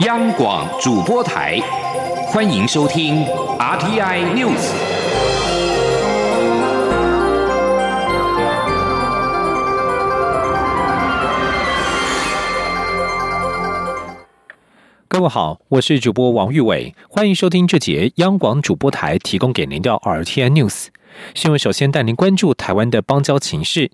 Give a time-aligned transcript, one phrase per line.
[0.00, 1.60] 央广主播台，
[2.26, 3.24] 欢迎收听
[3.60, 4.72] RTI News。
[15.06, 20.86] 各位好，我是主播王玉伟，欢迎收听这节央广主播台提供给您的 RTI News
[21.36, 21.58] 新闻。
[21.58, 23.92] 首先带您关注台湾的邦交情势。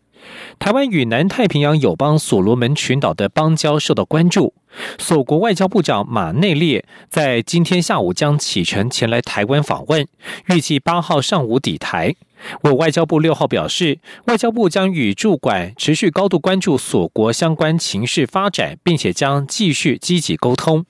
[0.59, 4.55] 台湾与南太平洋友邦所罗门群岛的邦交受到关注。
[4.99, 10.07] 所国外交部长马内列在今天下午将启程前来台湾访问，
[10.47, 12.15] 预计八号上午抵台。
[12.63, 20.87] 我外交部六号表示，外交部将与驻馆持续高度关注所国相关情势发展，并且将继续积极沟通。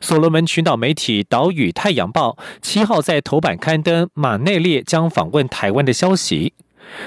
[0.00, 6.52] 所罗门群岛媒体《岛屿太阳报》七号在头版刊登马内列将访问台湾的消息。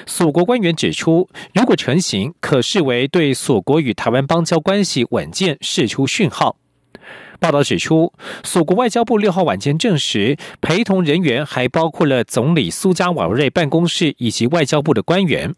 [0.05, 6.57] 所国官员指出，如果成行，可视为对所国与台湾邦交关系稳健释出讯号。
[7.39, 8.13] 报道指出，
[8.43, 15.55] 所国外交部六号晚间证实，陪同人员还包括了总理苏加瓦瑞办公室以及外交部的官员。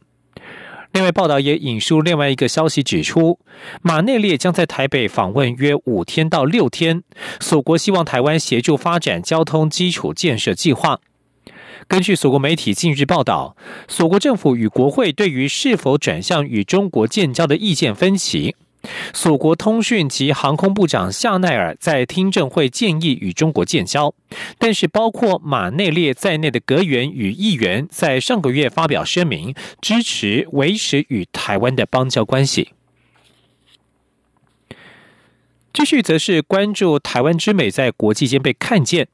[0.93, 3.39] 另外，报道也引述另外一个消息指出，
[3.81, 7.03] 马内列将在台北访问约五天到六天，
[7.39, 10.99] 所国希望台湾协助发展交通基础建设计划。
[11.87, 13.55] 根据所国媒体近日报道，
[13.87, 18.55] 所国政府与国会对于是否转向与中国建交的意见分歧。
[19.13, 24.13] 所国通讯及航空部长夏奈尔在听证会建议与中国建交，
[24.57, 32.71] 但是包括马内列在内的阁员与议员在上个月发表声明，支持维持与台湾的邦交关系。
[35.73, 39.07] 继续则是关注台湾之美在国际间被看见。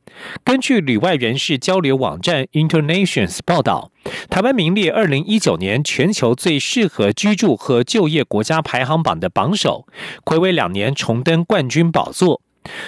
[0.43, 3.91] 根据旅外人士交流网站 Internations 报道，
[4.29, 9.87] 台湾名列二零一九年全球最适合居住和就业国家排行榜的榜首，
[10.25, 12.41] 暌违两年重登冠军宝座。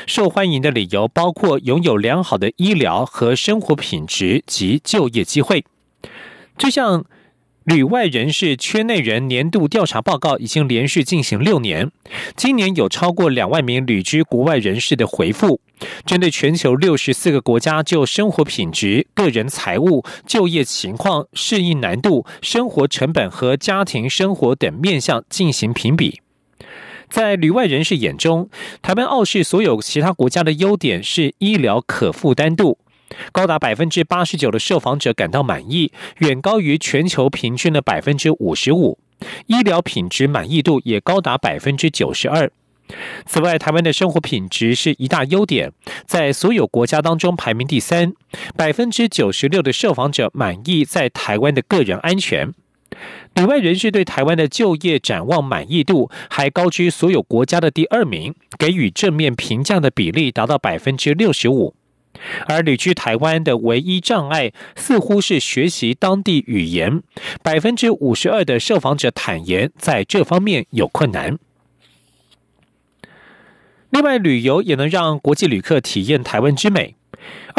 [0.06, 5.64] 受欢迎的理由包括拥有良好的医疗和生活品质及就业机会。
[6.58, 7.06] 就像
[7.64, 11.92] 旅外人士圈内人年度调查报告已经连续进行六年，
[12.36, 15.62] 今年有超过两万名旅居国外人士的回复，
[16.04, 26.20] 针对全球六十四个国家就生活品质、个人财务、就业情况、适应难度、生活成本和家庭生活等面向进行评比。
[27.12, 28.50] 在旅外人士眼中，
[28.82, 32.80] 台湾傲视所有其他国家的优点是医疗可负担度。
[33.32, 39.00] 高达百分之八十九的受访者感到满意，远高于全球平均的百分之五十五。
[39.46, 42.52] 医疗品质满意度也高达百分之九十二。
[43.26, 45.72] 此外，台湾的生活品质是一大优点，
[46.06, 48.14] 在所有国家当中排名第三。
[48.58, 52.54] 百分之九十六的受访者满意在台湾的个人安全。
[53.36, 61.74] 里外人士对台湾的就业展望满意度还高居所有国家的第二名，给予正面评价的比例达到百分之六十五。
[62.48, 67.02] 而旅居台湾的唯一障碍，似乎是学习当地语言。
[67.44, 71.38] 百分之五十二的受访者坦言，在这方面有困难。
[73.90, 76.96] 另外，旅游也能让国际旅客体验台湾之美。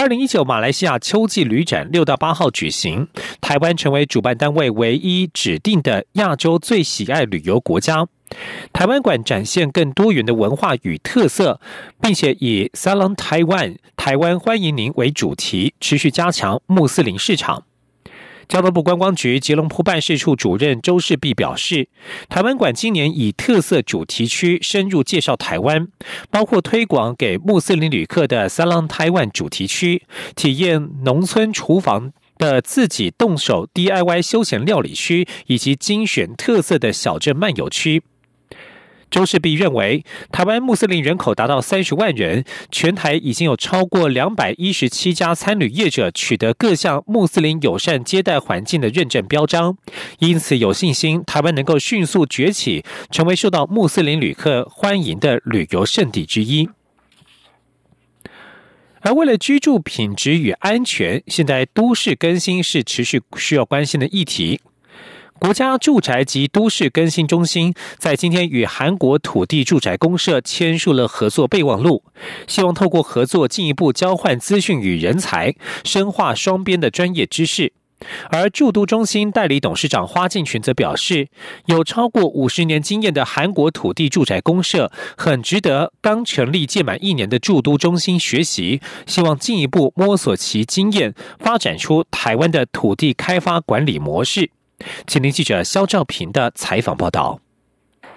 [0.02, 3.06] 二零一九马来西亚秋季旅展六到八号举行，
[3.40, 8.08] 台湾成为主办单位唯一指定的亚洲最喜爱旅游国家。
[8.72, 11.60] 台湾馆展现更多元的文化与特色，
[12.00, 17.62] 并且以 “Salon Taiwan” 台湾欢迎您为主题，持续加强穆斯林市场。
[18.52, 21.88] 交通部观光局吉隆坡办事处主任周世碧表示，
[22.28, 25.88] 台湾馆今年以特色主题区深入介绍台湾，
[26.30, 30.02] 包括推广给穆斯林旅客的三浪台湾主题区，
[30.36, 38.02] 体验农村厨房的自己动手 DIY 休闲料理区，以及精选特色的小镇漫游区。
[39.12, 40.02] 周世碧认为，
[40.32, 49.76] 台湾穆斯林人口达到三十万人，全台已经有超过两百一十七家餐旅业者取得各项穆斯林友善接待环境的认证标章，
[50.20, 56.70] 因此有信心台湾能够迅速崛起，成为受到穆斯林旅客欢迎的旅游胜地之一。
[59.02, 64.60] 而为了居住品质与安全，现在都市更新是持续需要关心的议题。
[65.42, 72.04] 国家住宅及都市更新中心在今天与韩国土地住宅公社签署了合作备忘录，
[72.46, 75.52] 希望透过合作进一步交换资讯与人才，
[75.82, 77.72] 深化双边的专业知识。
[78.30, 81.26] 而住都中心代理董事长花敬群则表示，
[81.66, 94.52] 有超过五十年经验的韩国土地住宅公社很值得刚成立届满一年的住都中心学习，希望进一步摸索其经验，发展出台湾的土地开发管理模式。
[95.06, 97.40] 请听记者肖兆平的采访报道。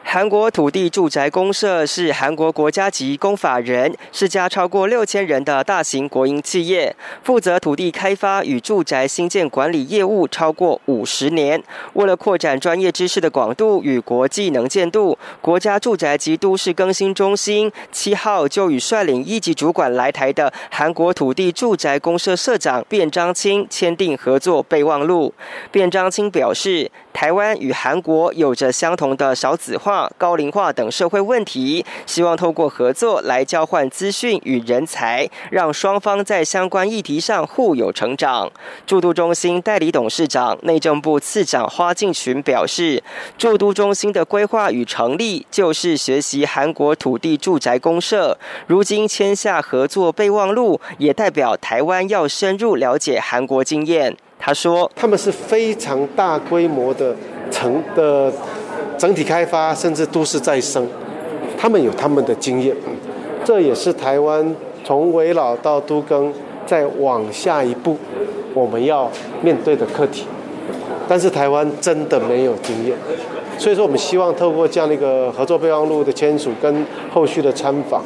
[0.08, 11.62] 韩国土地住宅公社是韩国国家级公法人，是家超过六千人的大型国营企业，负责土地开发与住宅新建管理业务超过五十年。
[11.94, 25.34] 为了扩展专业知识的广度与国际能见度，国家住宅及都市更新中心七号就与率领一级主管来台的韩国土地住宅公社社长卞章清签订合作备忘录。
[25.72, 26.92] 卞章清表示。
[27.16, 38.52] 台湾与韩国有着相同的少子化、高龄化等社会问题，希望透过合作来交换资讯与人才，让双方在相关议题上互有成长。
[38.86, 43.02] 驻都中心代理董事长、内政部次长花敬群表示，
[43.38, 48.38] 驻都中心的规划与成立就是学习韩国土地住宅公社，
[48.68, 54.16] 如今签下合作备忘录，也代表台湾要深入了解韩国经验。
[54.38, 57.16] 他说：“他们是非常大规模的
[57.50, 58.32] 成的
[58.98, 60.88] 整体开发，甚至都市再生，
[61.58, 62.76] 他们有他们的经验。
[63.44, 66.34] 这也是台湾从围老到都更
[66.66, 67.98] 再往下一步
[68.54, 69.12] 我们要
[69.42, 70.26] 面对的课题。
[71.08, 72.98] 但是台湾真的没有经验，
[73.60, 78.02] 所以说我们希望透过这样的一个合作备忘录的签署跟后续的参访，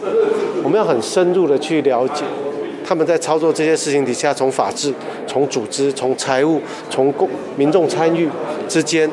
[0.61, 2.25] 我们要很深入的去了解。”
[2.83, 4.91] 他们在操作这些事情底下，从法治、
[5.27, 6.59] 从组织、从财务、
[6.89, 8.27] 从公民众参与
[8.67, 9.07] 之间，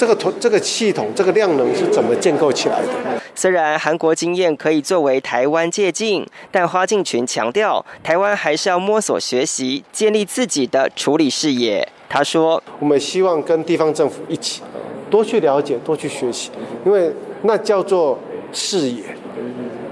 [0.00, 2.88] 这个统、这个系统、这个量能是怎么建构起来的？
[3.34, 11.86] 虽然韩国经验可以作为台湾借鉴，但花敬群强调，台湾还是要摸索学习，建立自己的处理视野。
[12.08, 14.62] 他说：“我们希望跟地方政府一起，
[15.10, 16.50] 多去了解，多去学习，
[16.86, 17.12] 因为
[17.42, 18.18] 那叫做
[18.54, 19.02] 视野。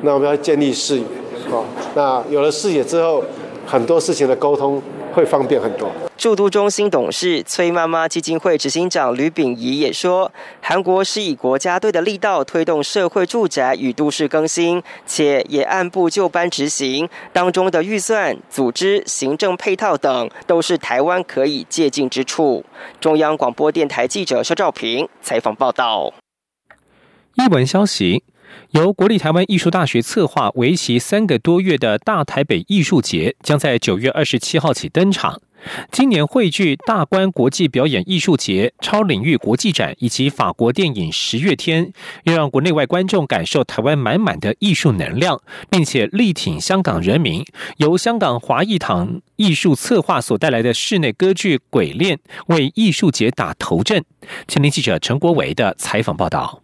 [0.00, 1.04] 那我们要建立视野。”
[1.50, 3.22] 好，那有了视野之后，
[3.66, 4.82] 很多事情的沟通
[5.12, 5.90] 会方便很多。
[6.16, 22.64] 驻都中心董事崔妈妈基金会执行长吕炳仪也说，韩国是以国家队的力道推动社会住宅与都市更新，且也按部就班执行，当中的预算、组织、行政配套等，都是台湾可以借鉴之处。
[23.00, 26.12] 中央广播电台记者肖照平采访报道。
[27.34, 28.24] 译文消息。
[28.72, 35.40] 由国立台湾艺术大学策划、为期三个多月的大台北艺术节，将在九月二十七号起登场。
[35.90, 41.90] 今年汇聚大观国际表演艺术节、超领域国际展以及法国电影十月天，
[42.24, 47.42] 要让国内外观众感受台湾满满的艺术能量，并且力挺香港人民。
[47.78, 52.16] 由香港华艺堂艺术策划所带来的室内歌剧《鬼恋》，
[52.48, 54.04] 为艺术节打头阵。
[54.46, 56.62] 前年记者陈国伟的采访报道。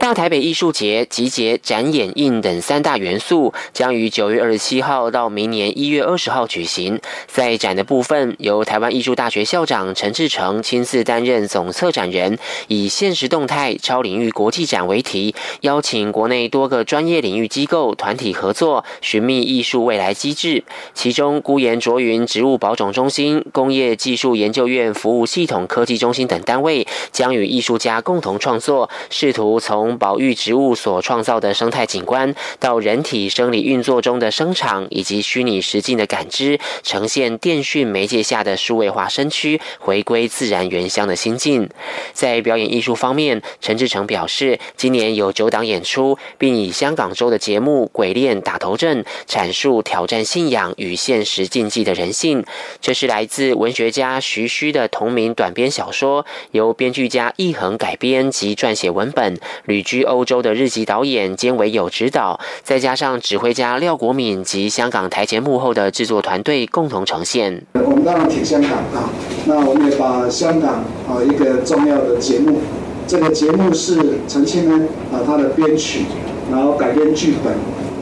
[0.00, 6.98] 大台北艺术节集结展演印等三大元素，将于九月二十七号到明年一月二十号举行。
[7.26, 12.38] 在展的部分，由台湾艺术大学校长陈志成亲自担任总策展人，
[12.68, 20.64] 以“现实动态超领域国际展”为题，邀请国内多个专业领域机构团体合作，寻觅艺术未来机制。
[20.94, 41.68] 其中，孤岩卓云植物保种中心、工业技术研究院服务系统科技中心等单位，将与艺术家共同创作，试图从从保育植物所创造的生态景观，到人体生理运作中的生长以及虚拟实境的感知，呈现电讯媒介下的数位化身躯，回归自然原乡的心境。
[42.12, 52.44] 在表演艺术方面，陈志成表示，今年有九档演出，并以香港周的节目《鬼恋》打头阵，阐述挑战信仰与现实禁忌的人性。
[52.80, 59.36] 这是来自文学家徐虚的同名短篇小说，由编剧家易恒改编及撰写文本。
[59.82, 67.62] 居欧洲的日籍导演兼为有指导，再加上指挥家廖国敏及香港台前幕后的制作团队共同呈现。
[67.74, 69.10] 我们当然挺香港啊，
[69.46, 72.60] 那我们也把香港啊一个重要的节目，
[73.06, 76.04] 这个节目是陈清呢啊他的编曲，
[76.50, 77.52] 然后改编剧本，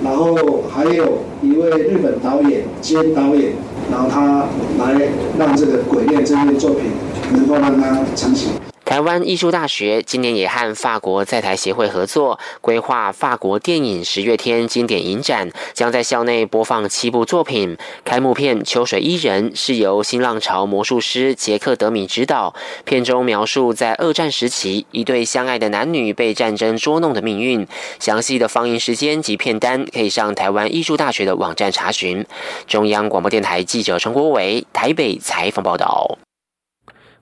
[0.05, 3.53] 然后还有一位日本导演兼导演，
[3.91, 4.47] 然后他
[4.79, 5.09] 来
[5.39, 6.91] 让这个《鬼恋》这部作品
[7.33, 8.51] 能够让它成型。
[8.89, 17.77] 台湾艺术大学今年也和法国在台协会合作，规划法国电影十月天经典影展，将在校内播放七部作品。
[18.03, 22.55] 开幕片《秋水伊人》是由新浪潮魔术师杰克德米执导，
[22.87, 27.69] 片中描述在二战时期一对相爱的男女被战争捉弄的命运。
[28.01, 32.25] 详细的放映时间及片单可以上台湾艺术大学的网站查询。
[32.67, 36.17] 中央广播电台记者陈国伟台北采访报道。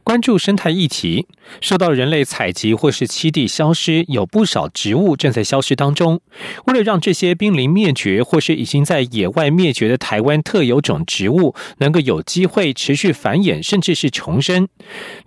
[0.07, 1.27] 关注生态议题，
[1.61, 6.21] 受到人类采集或是栖地消失，有不少植物正在消失当中。
[6.67, 14.69] 为了让这些濒临灭绝或是已经在野外灭绝的台湾特有种植物能够有机会持续繁衍，甚至是重生，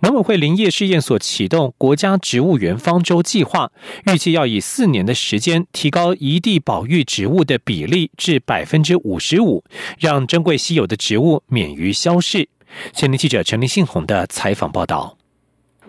[0.00, 3.70] 农委会林业试验所启动国家植物园方舟计划，
[4.10, 9.62] 预计要以四年的时间提高一地保育植物的比例至百分之五十五，
[9.98, 12.48] 让珍贵稀有的植物免于消逝。
[12.92, 15.19] 青年记者陈立信宏的采访报道。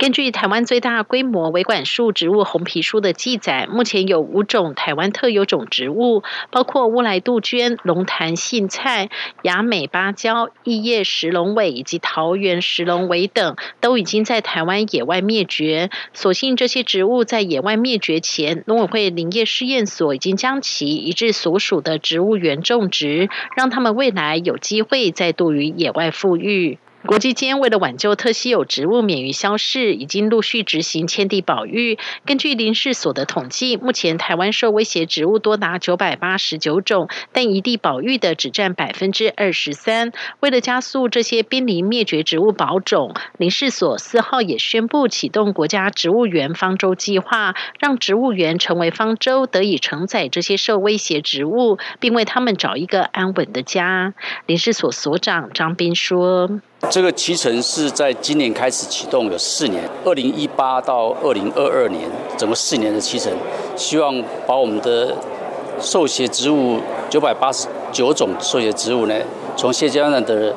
[0.02, 9.12] 根据台湾最大规模维管束植物红皮书的记载，目前有五种台湾特有种植物，包括乌来杜鹃、龙潭杏菜、
[9.44, 15.92] 雅美芭蕉、异叶石龙尾以及桃园石龙尾等，都已经在台湾野外灭绝。
[16.16, 26.80] 所幸这些植物在野外灭绝前，农委会林业试验所已经将其移至所属的植物园种植，让他们未来有机会再度于野外富裕。
[27.06, 31.98] 国际间为了挽救特稀有植物免于消逝，已经陆续执行迁地保育。
[32.26, 40.12] 根据林试所的统计，目前台湾受威胁植物多达九百八十九种，但一地保育的只占百分之二十三。
[40.42, 54.14] 为了加速这些濒临灭绝植物保种，林试所四号也宣布启动国家植物园方舟计划，让植物园成为方舟，得以承载这些受威胁植物，并为他们找一个安稳的家。
[54.46, 56.62] 林试所所长张斌说。
[56.90, 63.32] 这个脐橙是在今年开始启动，有四年，二零一八到二零二二年，整个四年的脐橙，
[63.76, 65.16] 希望把我们的
[65.80, 69.16] 受血植物九百八十九种受血植物呢，
[69.56, 70.54] 从现阶段的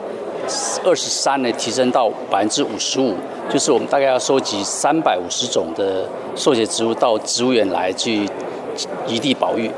[0.82, 3.14] 二十三呢提升到百分之五十五，
[3.52, 8.26] 就是我们大概要收集三百五十种的受血植物到植物园来去
[9.06, 9.70] 一地保育。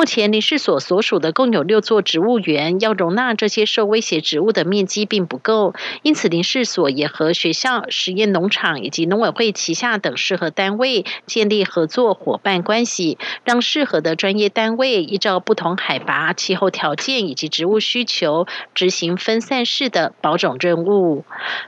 [0.00, 21.26] 目前林试所所属的共有六座植物园，要容纳这些受威胁植物的面积并不够，因此林试所也和学校、实验农场以及农委会旗下等适合单位建立合作伙伴关系，让适合的专业单位依照不同海拔、气候条件以及植物需求，执行分散式的保种任务。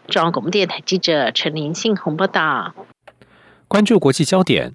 [0.09, 2.73] 中央广播电台记者陈林信宏报道。
[3.69, 4.73] 关注国际焦点。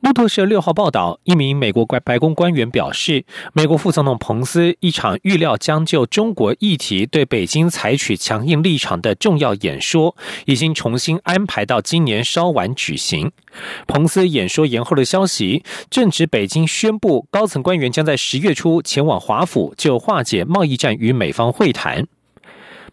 [0.00, 13.32] 路透社六号报道，一名美国白宫官员表示，美国副总统彭斯一场预料将就中国议题对北京采取强硬立场的重要演说，已经重新安排到今年稍晚举行。
[13.86, 22.06] 彭斯演说延后的消息，正值北京宣布高层官员将在十月初前往华府，就化解贸易战与美方会谈。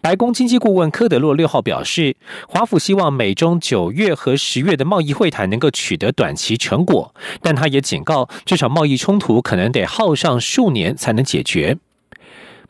[0.02, 2.16] 白宫经济顾问科德洛六号表示，
[2.48, 11.78] 华府希望美中九月和十月的贸易会谈能够取得短期成果，但他也警告，这场贸易冲突可能得耗上数年才能解决。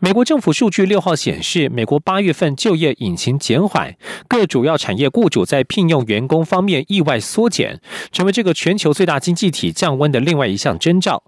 [0.03, 3.95] 美国政府数据六号显示，美国八月份就业引擎减缓，
[4.27, 7.79] 各主要产业雇主在聘用员工方面意外缩减，
[8.11, 11.21] 成为这个全球最大经济体降温的另外一项征兆。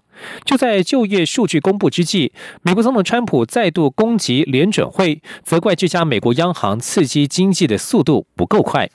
[0.44, 8.90] 就在就业数据公布之际，美国总统川普再度攻击联准会，责怪这家美国央行刺激经济的速度不够快。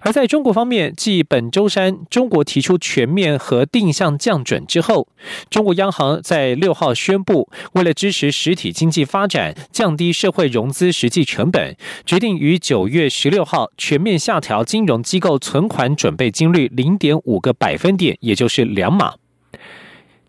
[0.00, 5.08] 而在中国方面，继本周三中国提出全面和定向降准之后，
[5.50, 19.14] 中国央行在六号宣布，为了支持实体经济发展、降低社会融资实际成本，决定于九月十六号全面下调金融机构存款准备金率零点五个百分点，也就是两码。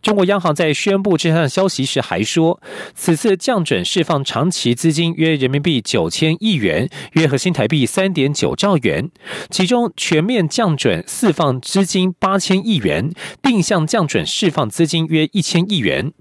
[0.07, 2.61] 中国央行在宣布这项消息时还说，
[2.95, 9.11] 此次降准释放长期资金约人民币九千亿元，约合新台币三点九兆元，
[9.49, 13.11] 其中全面降准释放资金八千亿元，
[13.41, 16.13] 定向降准释放资金约一千亿元。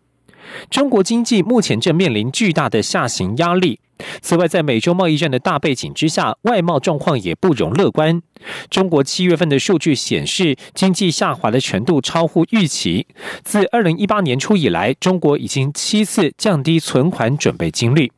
[0.68, 3.78] 中国经济目前正面临巨大的下行压力。
[4.20, 8.20] 此外，在美洲贸易战的大背景之下，外贸状况也不容乐观。
[8.68, 13.06] 中国七月份的数据显示，经济下滑的程度超乎预期。
[13.42, 18.12] 自二零一八年初以来，中国已经七次降低存款准备金率。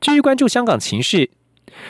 [0.00, 1.30] 继续关注香港情势，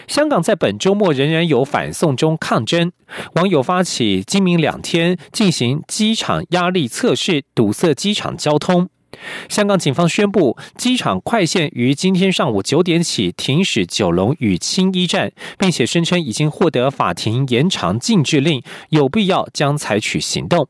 [0.06, 2.92] 香港在本周末仍然有反送中抗争，
[3.35, 8.88] 网友发起今明两天进行机场压力测试，堵塞机场交通。
[9.49, 20.69] 香港警方宣布，机场快线于今天上午九点起停驶九龙与青衣站，并且声称已经获得法庭延长禁制令，有必要将采取行动。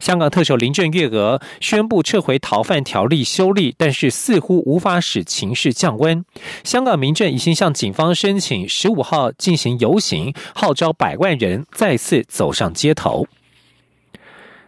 [0.00, 6.24] 香港特首林郑月娥宣布撤回逃犯条例修例，但是似乎无法使情势降温。
[6.64, 13.26] 香港民政已经向警方申请十五号进行游行，号召百万人再次走上街头。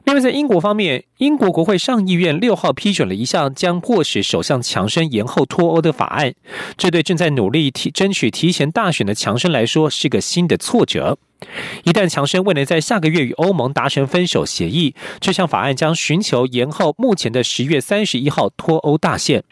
[0.05, 6.35] 另外，在英国方面，英国国会上议院六号批准了一项将迫使首相强生延后脱欧的法案。
[6.77, 11.19] 这对正在努力提争取提前大选的强生来说是个新的挫折。
[11.85, 19.45] 一旦强生未能在下个月与欧盟达成分手协议，这项法案将寻求延后目前的十月三十一号脱欧大限。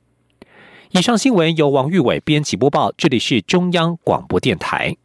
[0.91, 4.97] 以上新闻由王玉伟编辑播报，这里是中央广播电台。